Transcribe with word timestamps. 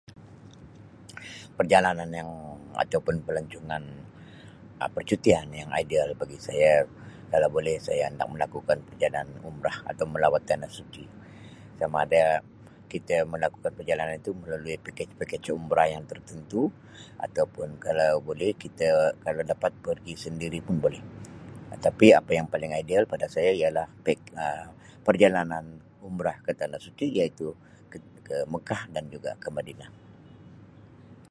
Perjalanan 1.57 2.09
yang- 2.19 2.59
ataupun 2.83 3.15
pelancungan 3.25 3.83
Um 4.83 4.89
percutian 4.97 5.45
yang 5.59 5.69
ideal 5.81 6.09
bagi 6.21 6.39
saya 6.47 6.73
kalau 7.31 7.49
boleh 7.57 7.75
saya 7.87 8.05
nak 8.17 8.27
melakukan 8.33 8.77
perjalanan 8.89 9.37
umrah 9.49 9.77
atau 9.91 10.05
melawat 10.13 10.41
Tanah 10.49 10.71
Suci. 10.77 11.05
Sama 11.79 11.97
ada 12.05 12.21
kite 12.91 13.17
melakukan 13.33 13.71
perjalanan 13.77 14.17
itu 14.21 14.31
melalui 14.41 14.75
pakej-pakej 14.85 15.43
Umrah 15.57 15.87
yang 15.93 16.03
tertentu 16.11 16.63
ataupun 17.25 17.67
kalau 17.85 18.11
boleh 18.29 18.51
kita- 18.63 19.13
kalau 19.25 19.43
dapat 19.51 19.71
pergi 19.85 20.13
sendiri 20.25 20.59
pun 20.67 20.75
boleh. 20.83 21.01
Tapi 21.85 22.07
apa 22.19 22.31
yang 22.37 22.45
paling 22.53 22.73
ideal 22.81 23.03
pada 23.13 23.25
saya 23.35 23.51
ialah 23.61 23.85
pak- 24.05 24.33
Um 24.43 24.67
perjalanan 25.07 25.65
umrah 26.09 26.37
ke 26.45 26.51
Tanah 26.59 26.77
Suci 26.85 27.05
iaitu 27.17 27.47
ket- 27.91 28.19
ke 28.27 28.37
Mekah 28.53 28.81
dan 28.95 29.03
juga 29.15 29.31
ke 29.43 29.49
Madinah. 29.57 29.89